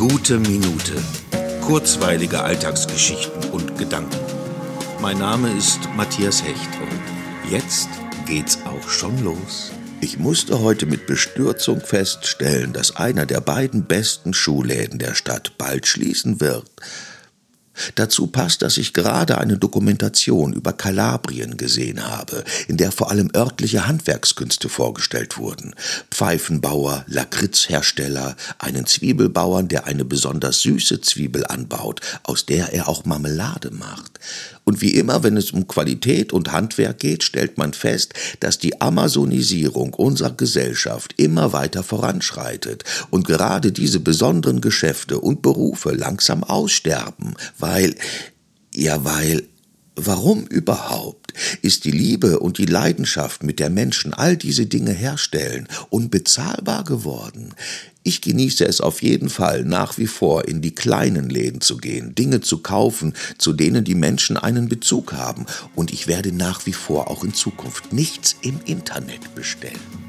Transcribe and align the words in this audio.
Gute 0.00 0.38
Minute. 0.38 0.94
Kurzweilige 1.60 2.40
Alltagsgeschichten 2.40 3.50
und 3.50 3.76
Gedanken. 3.76 4.16
Mein 5.02 5.18
Name 5.18 5.52
ist 5.52 5.78
Matthias 5.94 6.42
Hecht 6.42 6.70
und 6.80 7.50
jetzt 7.52 7.90
geht's 8.24 8.60
auch 8.64 8.88
schon 8.88 9.22
los. 9.22 9.72
Ich 10.00 10.18
musste 10.18 10.60
heute 10.60 10.86
mit 10.86 11.06
Bestürzung 11.06 11.82
feststellen, 11.82 12.72
dass 12.72 12.96
einer 12.96 13.26
der 13.26 13.42
beiden 13.42 13.84
besten 13.84 14.32
Schuhläden 14.32 14.98
der 14.98 15.14
Stadt 15.14 15.58
bald 15.58 15.86
schließen 15.86 16.40
wird. 16.40 16.64
Dazu 17.94 18.26
passt, 18.26 18.62
dass 18.62 18.76
ich 18.76 18.92
gerade 18.92 19.38
eine 19.38 19.58
Dokumentation 19.58 20.52
über 20.52 20.72
Kalabrien 20.72 21.56
gesehen 21.56 22.06
habe, 22.06 22.44
in 22.68 22.76
der 22.76 22.92
vor 22.92 23.10
allem 23.10 23.30
örtliche 23.34 23.86
Handwerkskünste 23.86 24.68
vorgestellt 24.68 25.38
wurden. 25.38 25.74
Pfeifenbauer, 26.10 27.04
Lakritzhersteller, 27.06 28.36
einen 28.58 28.86
Zwiebelbauern, 28.86 29.68
der 29.68 29.86
eine 29.86 30.04
besonders 30.04 30.60
süße 30.60 31.00
Zwiebel 31.00 31.46
anbaut, 31.46 32.00
aus 32.22 32.46
der 32.46 32.72
er 32.72 32.88
auch 32.88 33.04
Marmelade 33.04 33.70
macht. 33.70 34.20
Und 34.70 34.82
wie 34.82 34.94
immer, 34.94 35.24
wenn 35.24 35.36
es 35.36 35.50
um 35.50 35.66
Qualität 35.66 36.32
und 36.32 36.52
Handwerk 36.52 37.00
geht, 37.00 37.24
stellt 37.24 37.58
man 37.58 37.72
fest, 37.72 38.14
dass 38.38 38.60
die 38.60 38.80
Amazonisierung 38.80 39.94
unserer 39.94 40.30
Gesellschaft 40.30 41.12
immer 41.16 41.52
weiter 41.52 41.82
voranschreitet 41.82 42.84
und 43.10 43.26
gerade 43.26 43.72
diese 43.72 43.98
besonderen 43.98 44.60
Geschäfte 44.60 45.18
und 45.18 45.42
Berufe 45.42 45.90
langsam 45.90 46.44
aussterben, 46.44 47.34
weil, 47.58 47.96
ja, 48.72 49.04
weil, 49.04 49.42
warum 49.96 50.46
überhaupt 50.46 51.34
ist 51.62 51.84
die 51.84 51.90
Liebe 51.90 52.40
und 52.40 52.58
die 52.58 52.66
Leidenschaft, 52.66 53.42
mit 53.42 53.58
der 53.58 53.70
Menschen 53.70 54.14
all 54.14 54.36
diese 54.36 54.66
Dinge 54.66 54.92
herstellen, 54.92 55.68
unbezahlbar 55.90 56.84
geworden? 56.84 57.54
Ich 58.02 58.22
genieße 58.22 58.64
es 58.64 58.80
auf 58.80 59.02
jeden 59.02 59.28
Fall 59.28 59.64
nach 59.64 59.98
wie 59.98 60.06
vor, 60.06 60.48
in 60.48 60.62
die 60.62 60.74
kleinen 60.74 61.28
Läden 61.28 61.60
zu 61.60 61.76
gehen, 61.76 62.14
Dinge 62.14 62.40
zu 62.40 62.58
kaufen, 62.58 63.14
zu 63.36 63.52
denen 63.52 63.84
die 63.84 63.94
Menschen 63.94 64.38
einen 64.38 64.68
Bezug 64.68 65.12
haben, 65.12 65.44
und 65.74 65.92
ich 65.92 66.06
werde 66.06 66.32
nach 66.32 66.64
wie 66.64 66.72
vor 66.72 67.10
auch 67.10 67.24
in 67.24 67.34
Zukunft 67.34 67.92
nichts 67.92 68.36
im 68.40 68.58
Internet 68.64 69.34
bestellen. 69.34 69.99